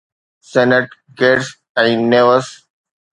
saint 0.51 0.87
Kitts 1.19 1.47
۽ 1.83 1.89
Nevis 2.13 2.47